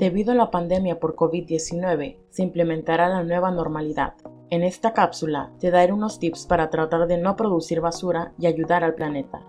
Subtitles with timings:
[0.00, 4.14] Debido a la pandemia por COVID-19, se implementará la nueva normalidad.
[4.48, 8.82] En esta cápsula te daré unos tips para tratar de no producir basura y ayudar
[8.82, 9.42] al planeta.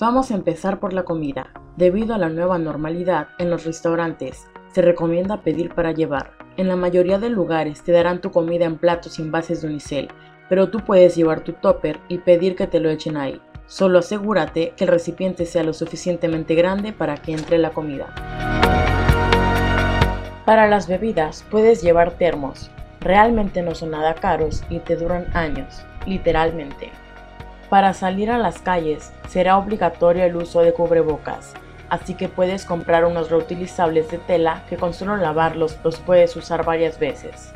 [0.00, 1.52] Vamos a empezar por la comida.
[1.76, 6.32] Debido a la nueva normalidad, en los restaurantes se recomienda pedir para llevar.
[6.56, 10.08] En la mayoría de lugares te darán tu comida en platos sin bases de unicel,
[10.48, 13.40] pero tú puedes llevar tu topper y pedir que te lo echen ahí.
[13.68, 18.06] Solo asegúrate que el recipiente sea lo suficientemente grande para que entre la comida.
[20.46, 22.70] Para las bebidas puedes llevar termos.
[23.00, 26.90] Realmente no son nada caros y te duran años, literalmente.
[27.68, 31.52] Para salir a las calles será obligatorio el uso de cubrebocas,
[31.90, 36.64] así que puedes comprar unos reutilizables de tela que con solo lavarlos los puedes usar
[36.64, 37.52] varias veces.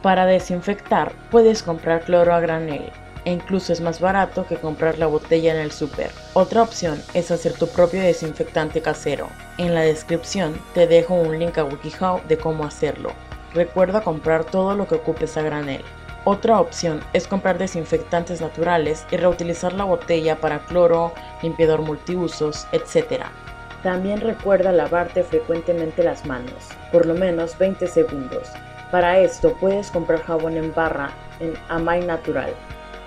[0.00, 2.90] Para desinfectar puedes comprar cloro a granel,
[3.24, 6.10] e incluso es más barato que comprar la botella en el súper.
[6.32, 9.28] Otra opción es hacer tu propio desinfectante casero.
[9.58, 13.12] En la descripción te dejo un link a WikiHow de cómo hacerlo.
[13.54, 15.82] Recuerda comprar todo lo que ocupes a granel.
[16.24, 23.24] Otra opción es comprar desinfectantes naturales y reutilizar la botella para cloro, limpiador multiusos, etc.
[23.82, 28.48] También recuerda lavarte frecuentemente las manos, por lo menos 20 segundos.
[28.90, 32.52] Para esto puedes comprar jabón en barra en Amay Natural,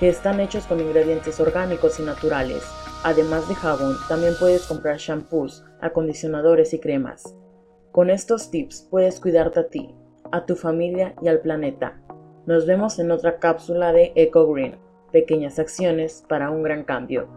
[0.04, 2.62] que están hechos con ingredientes orgánicos y naturales.
[3.06, 7.38] Además de jabón, también puedes comprar shampoos, acondicionadores y cremas.
[7.94, 9.96] Con estos tips puedes cuidarte a ti,
[10.34, 12.02] a tu familia y al planeta.
[12.46, 14.76] Nos vemos en otra cápsula de Eco Green,
[15.14, 17.30] pequeñas acciones para un gran cambio.